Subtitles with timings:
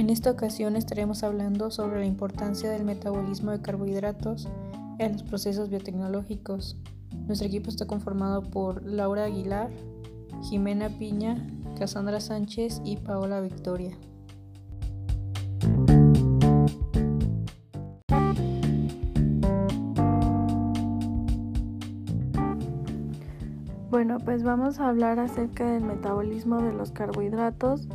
[0.00, 4.48] En esta ocasión estaremos hablando sobre la importancia del metabolismo de carbohidratos
[4.98, 6.78] en los procesos biotecnológicos.
[7.26, 9.68] Nuestro equipo está conformado por Laura Aguilar,
[10.48, 11.46] Jimena Piña,
[11.78, 13.94] Cassandra Sánchez y Paola Victoria.
[23.90, 27.86] Bueno, pues vamos a hablar acerca del metabolismo de los carbohidratos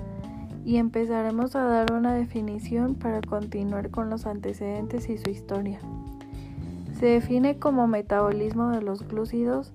[0.65, 5.79] y empezaremos a dar una definición para continuar con los antecedentes y su historia.
[6.99, 9.71] Se define como metabolismo de los glúcidos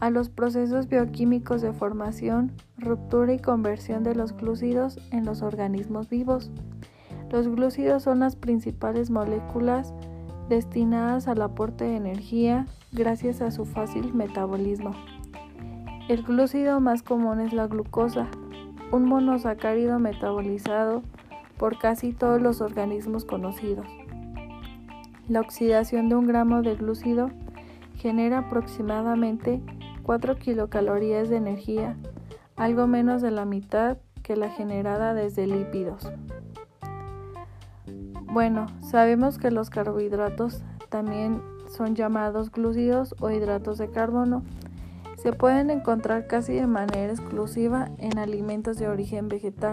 [0.00, 6.08] a los procesos bioquímicos de formación, ruptura y conversión de los glúcidos en los organismos
[6.08, 6.50] vivos.
[7.30, 9.94] Los glúcidos son las principales moléculas
[10.48, 14.92] destinadas al aporte de energía gracias a su fácil metabolismo.
[16.08, 18.28] El glúcido más común es la glucosa,
[18.92, 21.02] un monosacárido metabolizado
[21.58, 23.86] por casi todos los organismos conocidos.
[25.28, 27.30] La oxidación de un gramo de glúcido
[27.96, 29.60] genera aproximadamente
[30.02, 31.96] 4 kilocalorías de energía,
[32.54, 36.12] algo menos de la mitad que la generada desde lípidos.
[38.32, 44.44] Bueno, sabemos que los carbohidratos también son llamados glúcidos o hidratos de carbono
[45.26, 49.72] se pueden encontrar casi de manera exclusiva en alimentos de origen vegetal.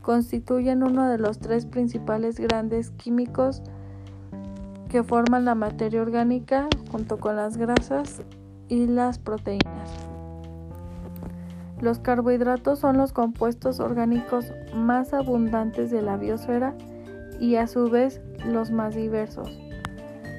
[0.00, 3.62] Constituyen uno de los tres principales grandes químicos
[4.88, 8.22] que forman la materia orgánica junto con las grasas
[8.70, 9.90] y las proteínas.
[11.82, 16.74] Los carbohidratos son los compuestos orgánicos más abundantes de la biosfera
[17.38, 19.50] y a su vez los más diversos.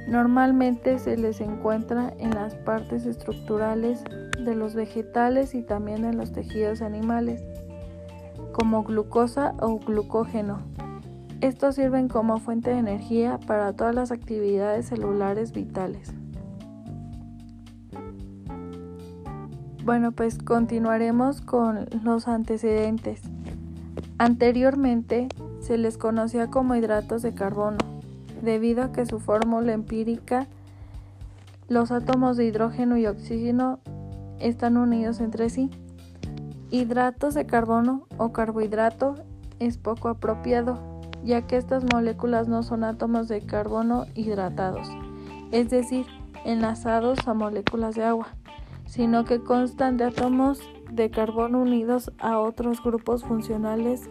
[0.08, 4.04] Normalmente se les encuentra en las partes estructurales
[4.44, 7.44] de los vegetales y también en los tejidos animales,
[8.52, 10.60] como glucosa o glucógeno.
[11.42, 16.14] Estos sirven como fuente de energía para todas las actividades celulares vitales.
[19.84, 23.22] Bueno, pues continuaremos con los antecedentes.
[24.18, 25.28] Anteriormente
[25.60, 27.80] se les conocía como hidratos de carbono
[28.42, 30.48] debido a que su fórmula empírica,
[31.68, 33.80] los átomos de hidrógeno y oxígeno
[34.44, 35.70] están unidos entre sí.
[36.70, 39.16] Hidratos de carbono o carbohidrato
[39.60, 44.90] es poco apropiado, ya que estas moléculas no son átomos de carbono hidratados,
[45.52, 46.06] es decir,
[46.46, 48.28] enlazados a moléculas de agua,
[48.86, 50.62] sino que constan de átomos
[50.92, 54.10] de carbono unidos a otros grupos funcionales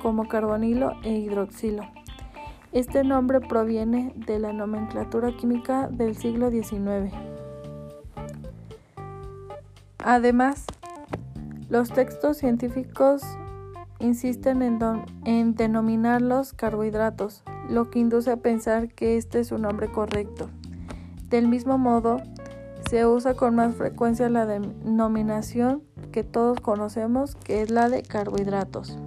[0.00, 1.82] como carbonilo e hidroxilo.
[2.72, 7.31] Este nombre proviene de la nomenclatura química del siglo XIX.
[10.04, 10.64] Además,
[11.68, 13.22] los textos científicos
[14.00, 14.62] insisten
[15.24, 20.50] en, denominarlos carbohidratos, lo que induce a pensar que este es su nombre correcto.
[21.28, 22.16] Del mismo modo,
[22.90, 28.98] se usa con más frecuencia la denominación que todos conocemos, que es la de carbohidratos.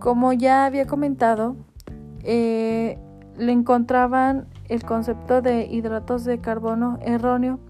[0.00, 1.56] Como ya había comentado,
[2.22, 2.98] eh,
[3.38, 7.60] le encontraban el concepto de hidratos de carbono erróneo,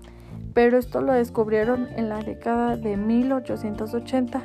[0.56, 4.42] pero esto lo descubrieron en la década de 1880,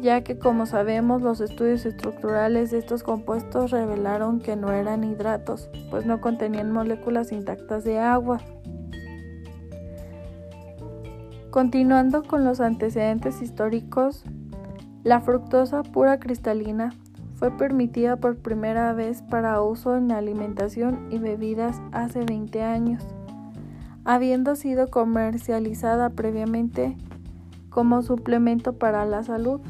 [0.00, 5.68] ya que como sabemos los estudios estructurales de estos compuestos revelaron que no eran hidratos,
[5.90, 8.38] pues no contenían moléculas intactas de agua.
[11.50, 14.24] Continuando con los antecedentes históricos,
[15.04, 16.94] la fructosa pura cristalina
[17.34, 23.04] fue permitida por primera vez para uso en alimentación y bebidas hace 20 años,
[24.04, 26.96] habiendo sido comercializada previamente
[27.70, 29.60] como suplemento para la salud.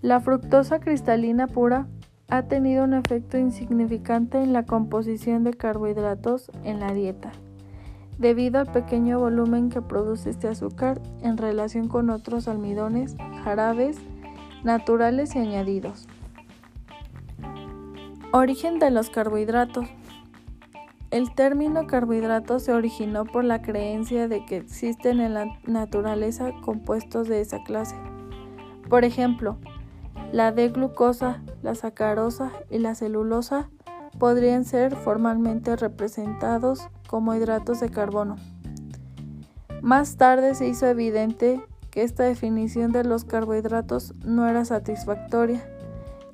[0.00, 1.86] La fructosa cristalina pura
[2.28, 7.32] ha tenido un efecto insignificante en la composición de carbohidratos en la dieta
[8.18, 13.98] debido al pequeño volumen que produce este azúcar en relación con otros almidones, jarabes,
[14.62, 16.06] naturales y añadidos.
[18.34, 19.84] Origen de los carbohidratos.
[21.10, 27.28] El término carbohidrato se originó por la creencia de que existen en la naturaleza compuestos
[27.28, 27.94] de esa clase.
[28.88, 29.58] Por ejemplo,
[30.32, 33.68] la D-glucosa, la sacarosa y la celulosa
[34.18, 38.36] podrían ser formalmente representados como hidratos de carbono.
[39.82, 45.68] Más tarde se hizo evidente que esta definición de los carbohidratos no era satisfactoria,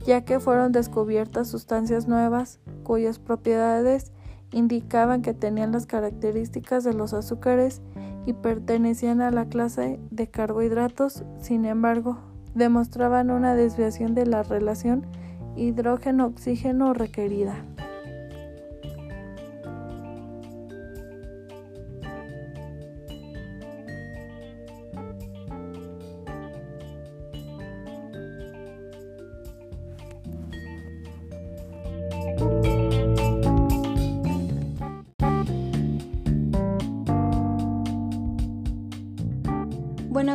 [0.05, 4.13] ya que fueron descubiertas sustancias nuevas cuyas propiedades
[4.53, 7.83] indicaban que tenían las características de los azúcares
[8.27, 12.19] y pertenecían a la clase de carbohidratos, sin embargo,
[12.55, 15.07] demostraban una desviación de la relación
[15.57, 17.65] hidrógeno-oxígeno requerida.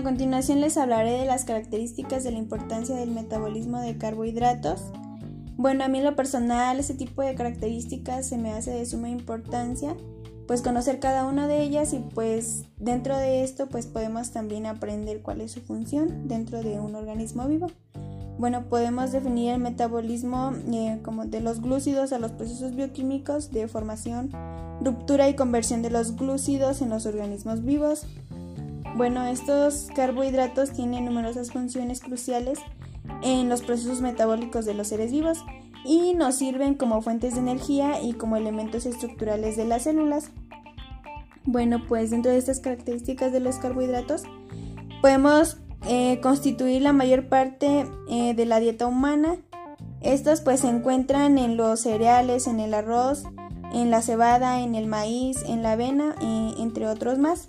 [0.03, 4.81] A continuación les hablaré de las características de la importancia del metabolismo de carbohidratos.
[5.55, 9.95] Bueno, a mí lo personal ese tipo de características se me hace de suma importancia,
[10.45, 15.21] pues conocer cada una de ellas y pues dentro de esto pues podemos también aprender
[15.21, 17.67] cuál es su función dentro de un organismo vivo.
[18.37, 23.69] Bueno, podemos definir el metabolismo eh, como de los glúcidos a los procesos bioquímicos de
[23.69, 24.31] formación,
[24.81, 28.05] ruptura y conversión de los glúcidos en los organismos vivos,
[28.95, 32.59] bueno, estos carbohidratos tienen numerosas funciones cruciales
[33.21, 35.43] en los procesos metabólicos de los seres vivos
[35.85, 40.31] y nos sirven como fuentes de energía y como elementos estructurales de las células.
[41.45, 44.23] Bueno, pues dentro de estas características de los carbohidratos
[45.01, 49.37] podemos eh, constituir la mayor parte eh, de la dieta humana.
[50.01, 53.23] Estos pues se encuentran en los cereales, en el arroz,
[53.73, 57.47] en la cebada, en el maíz, en la avena, eh, entre otros más.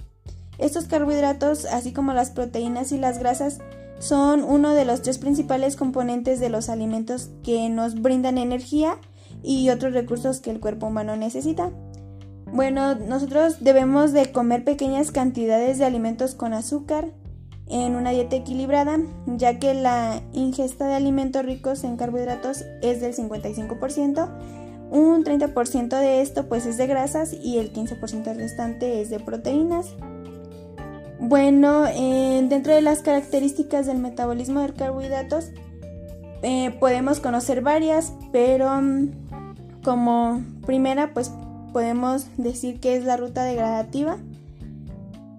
[0.58, 3.58] Estos carbohidratos, así como las proteínas y las grasas,
[3.98, 8.98] son uno de los tres principales componentes de los alimentos que nos brindan energía
[9.42, 11.70] y otros recursos que el cuerpo humano necesita.
[12.52, 17.12] Bueno, nosotros debemos de comer pequeñas cantidades de alimentos con azúcar
[17.66, 23.14] en una dieta equilibrada, ya que la ingesta de alimentos ricos en carbohidratos es del
[23.14, 24.28] 55%,
[24.90, 29.94] un 30% de esto pues es de grasas y el 15% restante es de proteínas.
[31.26, 35.52] Bueno, eh, dentro de las características del metabolismo de carbohidratos
[36.42, 39.08] eh, podemos conocer varias, pero mm,
[39.82, 41.32] como primera pues
[41.72, 44.18] podemos decir que es la ruta degradativa,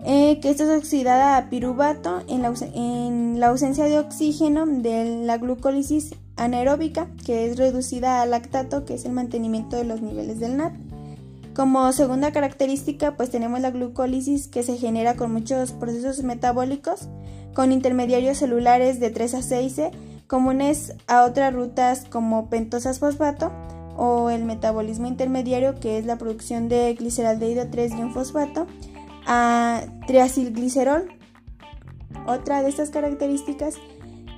[0.03, 5.23] eh, que esto es oxidada a piruvato en la, en la ausencia de oxígeno de
[5.23, 10.39] la glucólisis anaeróbica, que es reducida a lactato, que es el mantenimiento de los niveles
[10.39, 10.73] del NAT.
[11.55, 17.07] Como segunda característica, pues tenemos la glucólisis que se genera con muchos procesos metabólicos,
[17.53, 19.81] con intermediarios celulares de 3 a 6
[20.27, 23.53] comunes a otras rutas como pentosas fosfato
[23.95, 28.67] o el metabolismo intermediario que es la producción de gliceraldehído 3 y un fosfato
[29.25, 31.07] a triacilglicerol.
[32.27, 33.75] Otra de estas características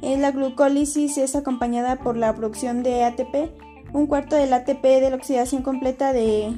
[0.03, 3.49] es la glucólisis es acompañada por la producción de ATP,
[3.93, 6.53] un cuarto del ATP de la oxidación completa de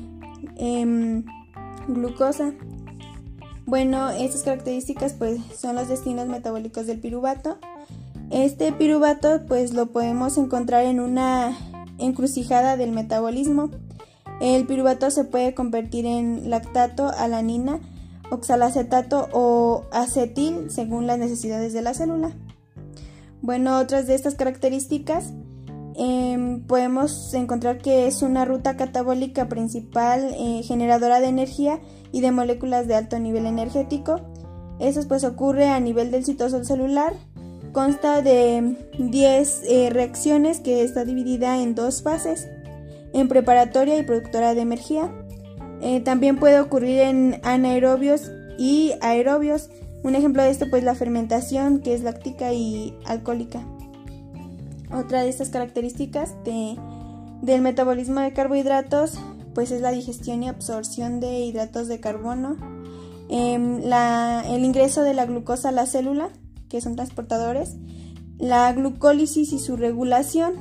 [0.55, 1.25] Em,
[1.87, 2.53] glucosa.
[3.65, 7.57] Bueno, estas características pues son los destinos metabólicos del piruvato.
[8.31, 11.55] Este piruvato pues lo podemos encontrar en una
[11.97, 13.69] encrucijada del metabolismo.
[14.41, 17.79] El piruvato se puede convertir en lactato, alanina,
[18.31, 22.31] oxalacetato o acetil según las necesidades de la célula.
[23.41, 25.33] Bueno, otras de estas características
[26.01, 31.81] Em, podemos encontrar que es una ruta catabólica principal eh, generadora de energía
[32.13, 34.21] y de moléculas de alto nivel energético.
[34.79, 37.15] Eso pues ocurre a nivel del citosol celular.
[37.73, 42.47] Consta de 10 eh, reacciones que está dividida en dos fases,
[43.11, 45.11] en preparatoria y productora de energía.
[45.81, 49.69] Eh, también puede ocurrir en anaerobios y aerobios.
[50.03, 53.65] Un ejemplo de esto pues la fermentación que es láctica y alcohólica.
[54.91, 56.33] Otra de estas características
[57.41, 59.19] del metabolismo de carbohidratos
[59.53, 62.55] pues es la digestión y absorción de hidratos de carbono,
[63.29, 66.29] em, el ingreso de la glucosa a la célula,
[66.69, 67.75] que son transportadores,
[68.37, 70.53] la glucólisis y su regulación.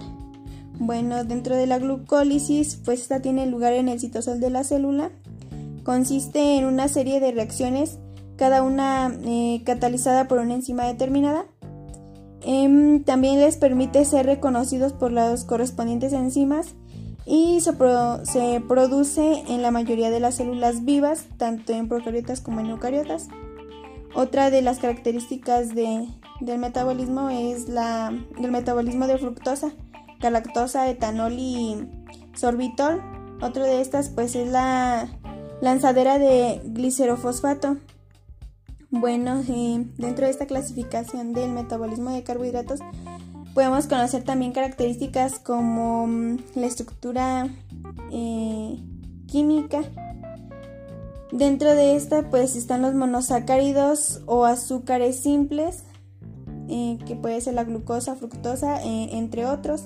[0.81, 5.11] Bueno, dentro de la glucólisis, pues esta tiene lugar en el citosol de la célula.
[5.85, 7.99] Consiste en una serie de reacciones,
[8.37, 11.47] cada una eh, catalizada por una enzima determinada.
[12.51, 16.77] Em, también les permite ser reconocidos por las correspondientes enzimas
[17.27, 22.71] y se, produce en la mayoría de las células vivas, tanto en procariotas como en
[22.71, 23.29] eucariotas.
[24.15, 26.09] Otra de las características del
[26.59, 29.73] metabolismo es la, el metabolismo de fructosa,
[30.19, 31.87] galactosa, etanol y
[32.33, 33.03] sorbitol.
[33.43, 35.07] Otra de estas pues es la
[35.61, 37.77] lanzadera de glicerofosfato.
[38.91, 39.43] Bueno,
[39.97, 42.81] dentro de esta clasificación del metabolismo de carbohidratos
[43.55, 47.49] podemos conocer también características como mm, la estructura
[48.11, 48.83] eh,
[49.27, 49.83] química
[51.33, 55.85] Dentro de esta pues están los monosacáridos o azúcares simples,
[56.69, 59.85] eh, que puede ser la glucosa, fructosa, eh, entre otros.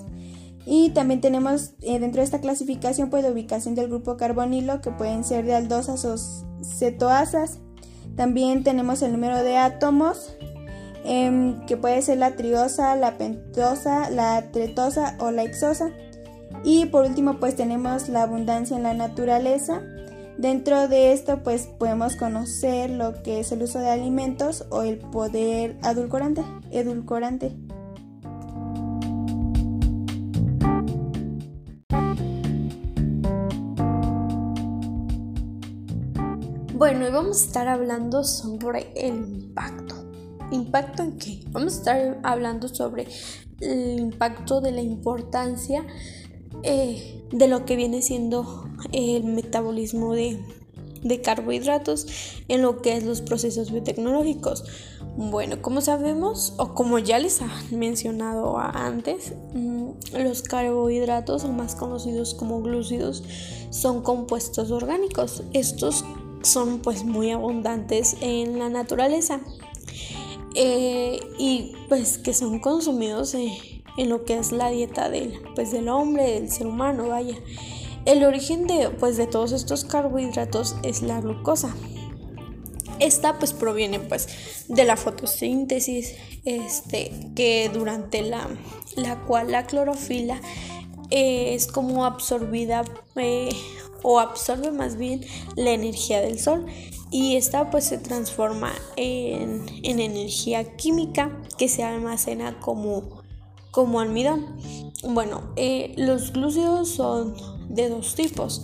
[0.65, 4.91] Y también tenemos eh, dentro de esta clasificación pues la ubicación del grupo carbonilo que
[4.91, 6.15] pueden ser de aldosas o
[6.63, 7.59] cetoasas.
[8.15, 10.35] También tenemos el número de átomos
[11.03, 15.91] em, que puede ser la triosa, la pentosa, la tretosa o la exosa.
[16.63, 19.81] Y por último pues tenemos la abundancia en la naturaleza.
[20.37, 24.97] Dentro de esto pues podemos conocer lo que es el uso de alimentos o el
[24.97, 26.43] poder edulcorante.
[26.71, 27.55] edulcorante.
[36.83, 39.95] Bueno, y vamos a estar hablando sobre el impacto.
[40.51, 41.39] ¿Impacto en qué?
[41.51, 43.07] Vamos a estar hablando sobre
[43.61, 45.85] el impacto de la importancia
[46.61, 50.41] eh, de lo que viene siendo el metabolismo de,
[51.23, 52.05] carbohidratos
[52.49, 54.65] en lo que es los procesos biotecnológicos.
[55.15, 61.75] Bueno, como sabemos o como ya les han mencionado antes, mm, los carbohidratos o más
[61.75, 63.23] conocidos como glúcidos
[63.69, 65.43] son compuestos orgánicos.
[65.53, 66.03] Estos
[66.43, 69.41] son pues muy abundantes en la naturaleza
[70.55, 73.51] eh, y pues que son consumidos en,
[73.97, 77.35] en, lo que es la dieta del, pues, del hombre, del ser humano, vaya.
[78.05, 81.75] El origen de, pues, de todos estos carbohidratos es la glucosa.
[82.99, 86.13] Esta pues proviene pues de la fotosíntesis,
[86.45, 88.47] este, que durante la,
[88.95, 90.39] la cual la clorofila
[91.09, 92.83] eh, es como absorbida
[93.15, 93.49] eh,
[94.03, 96.65] o absorbe más bien la energía del sol
[97.09, 103.21] y esta pues se transforma en, energía química que se almacena como,
[103.71, 104.57] como almidón.
[105.03, 107.35] Bueno, eh, los glúcidos son
[107.69, 108.63] de dos tipos.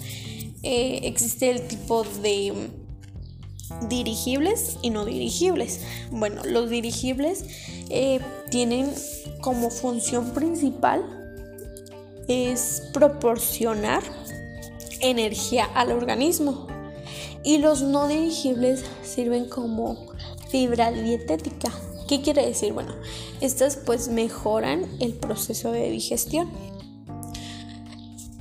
[0.63, 2.71] Eh, existe el tipo de
[3.87, 5.81] dirigibles y no dirigibles.
[6.11, 7.45] Bueno, los dirigibles
[7.89, 8.19] eh,
[8.49, 8.91] tienen
[9.41, 11.03] como función principal
[12.27, 14.03] es proporcionar
[15.01, 16.67] energía al organismo.
[17.43, 19.97] Y los no dirigibles sirven como
[20.49, 21.71] fibra dietética.
[22.07, 22.73] ¿Qué quiere decir?
[22.73, 22.93] Bueno,
[23.39, 26.49] estas pues mejoran el proceso de digestión.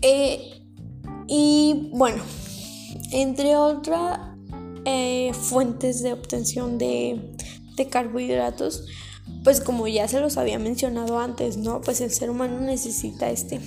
[0.03, 0.63] Eh,
[1.27, 2.23] y bueno,
[3.13, 4.21] entre otras
[4.85, 7.37] eh, fuentes de obtención de,
[7.77, 8.87] de carbohidratos,
[9.45, 11.81] pues como ya se los había mencionado antes, ¿no?
[11.83, 13.61] Pues el ser humano necesita este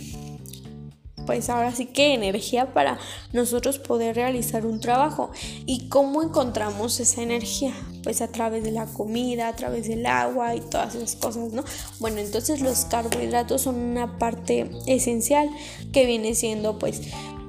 [1.31, 2.99] pues ahora sí que energía para
[3.31, 5.31] nosotros poder realizar un trabajo.
[5.65, 7.73] ¿Y cómo encontramos esa energía?
[8.03, 11.63] Pues a través de la comida, a través del agua y todas esas cosas, ¿no?
[12.01, 15.49] Bueno, entonces los carbohidratos son una parte esencial
[15.93, 16.99] que viene siendo pues...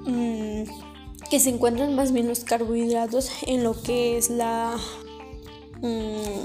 [0.07, 0.62] Mm,
[1.29, 4.77] que se encuentran más bien los carbohidratos en lo que es la...
[5.81, 6.41] Mm,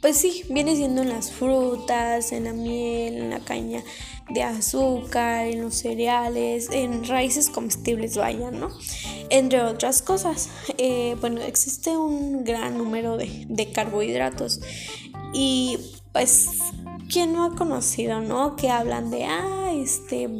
[0.00, 3.84] pues sí, viene siendo en las frutas, en la miel, en la caña
[4.28, 8.70] de azúcar, en los cereales, en raíces comestibles, vaya, ¿no?
[9.30, 10.48] Entre otras cosas.
[10.78, 14.60] Eh, bueno, existe un gran número de, de carbohidratos
[15.32, 15.78] y
[16.12, 16.48] pues,
[17.10, 18.56] ¿quién no ha conocido, no?
[18.56, 20.30] Que hablan de, ah, este,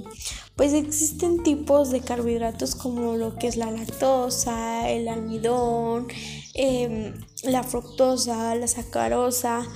[0.57, 6.09] pues existen tipos de carbohidratos como lo que es la lactosa, el almidón,
[6.55, 7.13] em,
[7.45, 9.67] la fructosa, la sacarosa,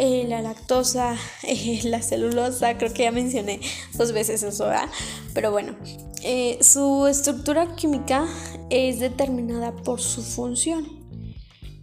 [0.00, 3.60] eh, la lactosa, eh, la celulosa, creo que ya mencioné
[3.94, 4.88] dos veces eso, ¿verdad?
[5.34, 5.74] Pero bueno,
[6.22, 8.28] eh, su estructura química
[8.70, 10.86] es determinada por su función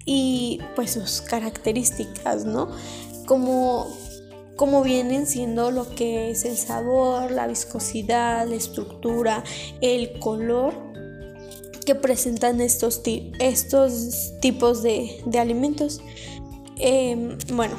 [0.06, 2.70] y pues sus características, ¿no?
[3.26, 3.86] Como,
[4.56, 9.44] como vienen siendo lo que es el sabor, la viscosidad, la estructura,
[9.82, 10.74] el color
[11.86, 13.02] que presentan estos,
[13.40, 16.00] estos tipos de, alimentos.
[16.78, 17.78] Em, bueno,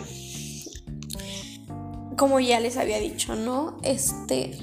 [2.17, 3.79] como ya les había dicho, ¿no?
[3.83, 4.59] Este,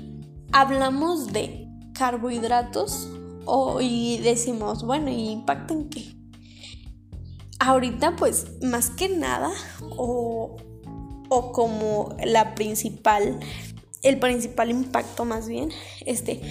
[0.52, 3.10] hablamos de carbohidratos
[3.46, 6.16] o, y decimos, bueno, ¿y impacto en qué?
[7.60, 9.52] Ahorita, pues, más que nada,
[9.98, 10.58] o,
[11.30, 13.40] o como la principal,
[14.02, 15.70] el principal impacto más bien,
[16.06, 16.42] este,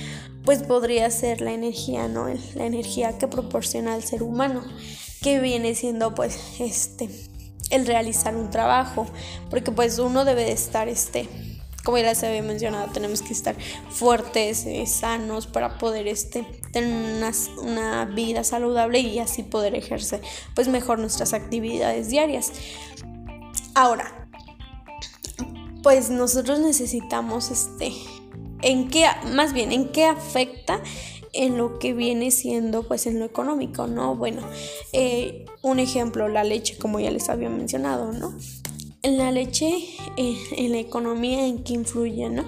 [0.44, 2.28] pues podría ser la energía, ¿no?
[2.54, 4.62] La energía que proporciona al ser humano,
[5.21, 7.11] que viene siendo, pues, este,
[7.73, 9.07] el realizar un trabajo,
[9.50, 11.29] porque pues uno debe de estar, este,
[11.83, 13.57] como ya les había mencionado, tenemos que estar
[13.91, 20.21] fuertes, eh, sanos para poder este, tener una, vida saludable y así poder ejercer
[20.55, 22.52] pues mejor nuestras actividades diarias.
[23.75, 24.29] Ahora,
[25.83, 27.93] pues nosotros necesitamos este,
[28.61, 30.81] en qué, más bien, en qué afecta
[31.33, 34.17] en lo que viene siendo pues en lo económico, ¿no?
[34.17, 34.43] Bueno,
[34.93, 38.35] eh, un ejemplo, la leche, como ya les había mencionado, ¿no?
[39.03, 39.75] La leche,
[40.17, 42.45] eh, en la economía, en qué influye, ¿no?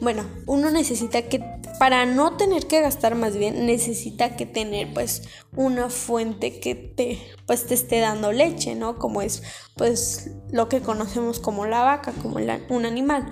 [0.00, 1.42] Bueno, uno necesita que,
[1.80, 5.22] para no tener que gastar más bien, necesita que tener pues
[5.56, 8.98] una fuente que te, pues te esté dando leche, ¿no?
[8.98, 9.42] Como es
[9.74, 12.36] pues lo que conocemos como la vaca, como
[12.68, 13.28] un animal.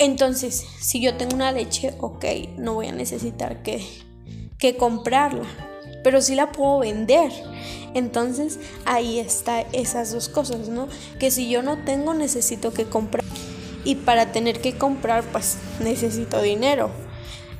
[0.00, 2.24] Entonces, si yo tengo una leche, ok,
[2.56, 3.86] no voy a necesitar que,
[4.58, 5.44] que comprarla,
[6.02, 7.30] pero sí la puedo vender.
[7.92, 10.88] Entonces, ahí está esas dos cosas, ¿no?
[11.18, 13.22] Que si yo no tengo, necesito que comprar.
[13.84, 16.90] Y para tener que comprar, pues necesito dinero.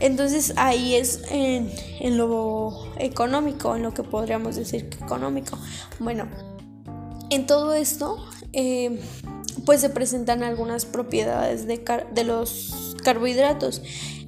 [0.00, 1.70] Entonces ahí es en,
[2.16, 5.58] lo económico, en lo que podríamos decir que económico.
[5.98, 6.26] Bueno,
[7.28, 8.16] en todo esto,
[8.54, 8.98] eh,
[9.64, 13.82] pues se presentan algunas propiedades de, de los carbohidratos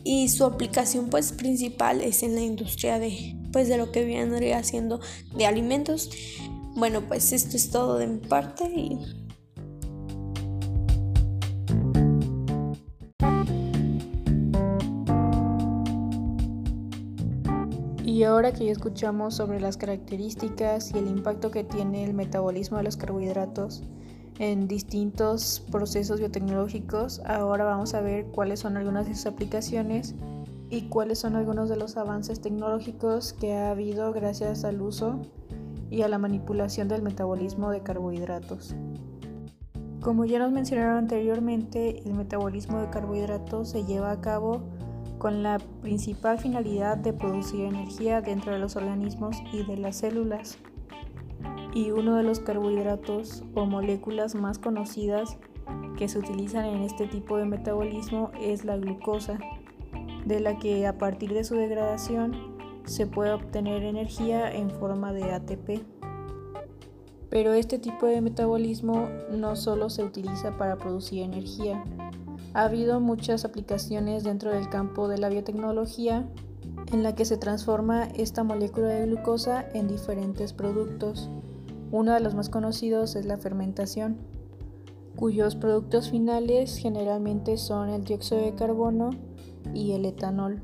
[0.05, 4.55] y su aplicación pues principal es en la industria de pues de lo que viene
[4.55, 5.01] haciendo
[5.37, 6.11] de alimentos.
[6.75, 8.99] Bueno, pues esto es todo de mi parte y
[18.23, 22.77] Y ahora que ya escuchamos sobre las características y el impacto que tiene el metabolismo
[22.77, 23.83] de los carbohidratos,
[24.39, 27.21] en distintos procesos biotecnológicos.
[27.25, 30.15] Ahora vamos a ver cuáles son algunas de sus aplicaciones
[30.71, 35.21] y cuáles son algunos de los avances tecnológicos que ha habido gracias al uso
[35.91, 38.75] y a la manipulación del metabolismo de carbohidratos.
[40.01, 44.63] Como ya nos mencionaron anteriormente, el metabolismo de carbohidratos se lleva a cabo
[45.19, 50.59] con la principal finalidad de producir energía dentro de los organismos y de las células
[51.75, 55.37] y uno de los carbohidratos o moléculas más conocidas
[55.97, 59.39] que se utilizan en este tipo de metabolismo es la glucosa,
[60.27, 62.53] de la que a partir de su degradación
[62.85, 65.85] se puede obtener energía en forma de ATP.
[67.31, 71.83] Pero este tipo de metabolismo no solo se utiliza para producir energía.
[72.53, 76.29] Ha habido muchas aplicaciones dentro del campo de la biotecnología
[76.93, 81.31] en la que se transforma esta molécula de glucosa en diferentes productos.
[81.93, 84.17] Uno de los más conocidos es la fermentación,
[85.15, 89.11] cuyos productos finales generalmente son el dióxido de carbono
[89.75, 90.63] y el etanol.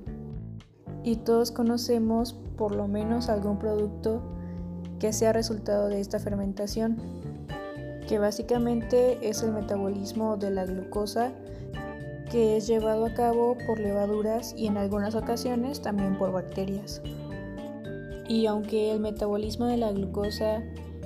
[1.04, 4.22] Y todos conocemos por lo menos algún producto
[4.98, 6.96] que sea resultado de esta fermentación,
[8.08, 11.32] que básicamente es el metabolismo de la glucosa
[12.30, 17.02] que es llevado a cabo por levaduras y en algunas ocasiones también por bacterias.
[18.28, 20.62] Y aunque el metabolismo de la glucosa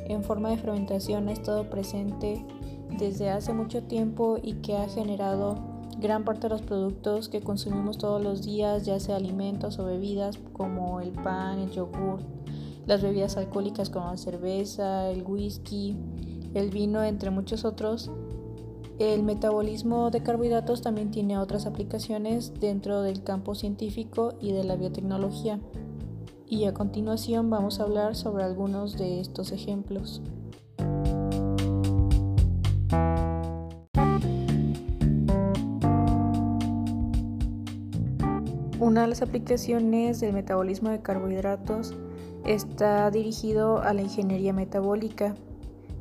[0.07, 2.45] en forma de fermentación ha estado presente
[2.99, 5.57] desde hace mucho tiempo y que ha generado
[5.99, 10.39] gran parte de los productos que consumimos todos los días, ya sea alimentos o bebidas
[10.53, 12.21] como el pan, el yogur,
[12.87, 15.97] las bebidas alcohólicas como la cerveza, el whisky,
[16.55, 18.11] el vino, entre muchos otros.
[18.99, 24.77] El metabolismo de carbohidratos también tiene otras aplicaciones dentro del campo científico y de la
[24.77, 25.61] biotecnología
[26.53, 30.21] y a continuación vamos a hablar sobre algunos de estos ejemplos.
[38.79, 41.95] Una de las aplicaciones del metabolismo de carbohidratos
[42.45, 45.35] está dirigido a la ingeniería metabólica,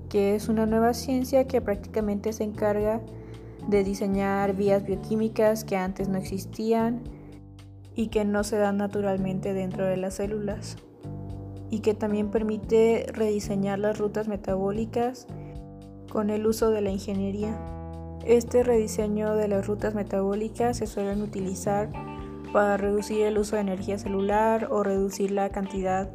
[0.10, 3.00] que es una nueva ciencia que prácticamente se encarga
[3.70, 7.04] de diseñar vías bioquímicas que antes no existían
[7.96, 10.78] y que no se dan naturalmente dentro de las células
[11.70, 15.26] y que también permite rediseñar las rutas metabólicas
[16.12, 17.58] con el uso de la ingeniería.
[18.26, 21.90] Este rediseño de las rutas metabólicas se suelen utilizar
[22.52, 26.10] para reducir el uso de energía celular o reducir la cantidad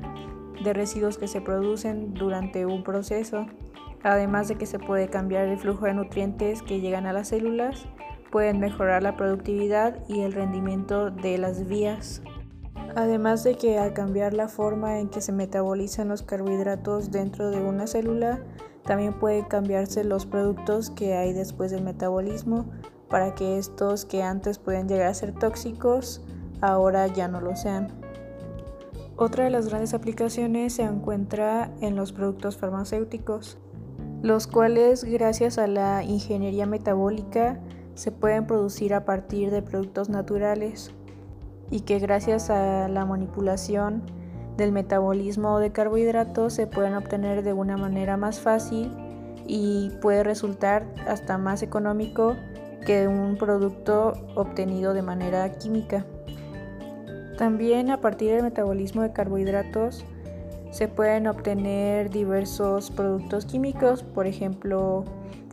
[0.63, 3.47] de residuos que se producen durante un proceso,
[4.03, 7.87] además de que se puede cambiar el flujo de nutrientes que llegan a las células
[8.37, 12.21] pueden mejorar la productividad y el rendimiento de las vías.
[12.95, 17.63] Además de que al cambiar la forma en que se metabolizan los carbohidratos dentro de
[17.63, 18.41] una célula,
[18.85, 22.67] también pueden cambiarse los productos que hay después del metabolismo
[23.09, 26.23] para que estos que antes pueden llegar a ser tóxicos
[26.61, 27.89] ahora ya no lo sean.
[29.17, 33.57] Otra de las grandes aplicaciones se encuentra en los productos farmacéuticos,
[34.21, 37.63] los cuales gracias a la ingeniería metabólica
[37.97, 40.93] se pueden producir a partir de productos naturales
[41.71, 44.03] y que gracias a la manipulación
[44.57, 48.93] del metabolismo de carbohidratos se pueden obtener de una manera más fácil
[49.47, 52.37] y puede resultar hasta más económico
[52.85, 56.05] que un producto obtenido de manera química.
[57.39, 60.05] También a partir del metabolismo de carbohidratos
[60.71, 65.05] se pueden obtener diversos productos químicos, por ejemplo,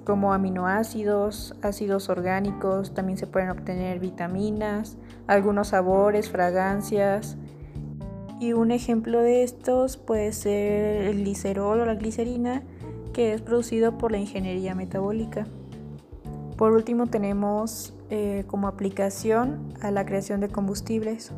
[0.04, 7.38] como aminoácidos, ácidos orgánicos, también se pueden obtener vitaminas, algunos sabores, fragancias.
[8.40, 12.64] Y un ejemplo de estos puede ser el glicerol o la glicerina,
[13.14, 15.46] que es producido por la ingeniería metabólica.
[16.58, 21.32] Por último tenemos eh, como aplicación a la creación de combustibles.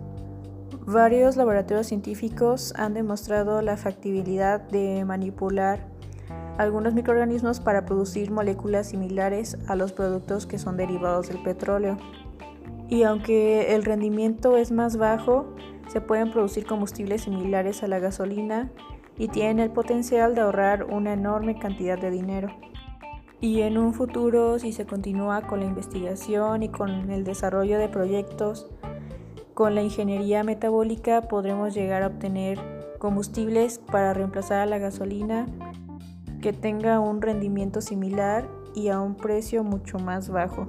[0.86, 5.95] Varios laboratorios científicos han demostrado la factibilidad de manipular
[6.58, 11.98] algunos microorganismos para producir moléculas similares a los productos que son derivados del petróleo.
[12.90, 15.56] Y aunque el rendimiento es más bajo,
[15.88, 18.72] se pueden producir combustibles similares a la gasolina
[19.18, 22.50] y tienen el potencial de ahorrar una enorme cantidad de dinero.
[23.42, 27.90] Y en un futuro, si se continúa con la investigación y con el desarrollo de
[27.90, 28.70] proyectos
[29.56, 32.60] con la ingeniería metabólica podremos llegar a obtener
[33.00, 35.48] combustibles para reemplazar a la gasolina
[36.46, 40.68] que tenga un rendimiento similar y a un precio mucho más bajo.